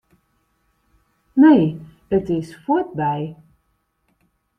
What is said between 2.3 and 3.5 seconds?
is fuortby.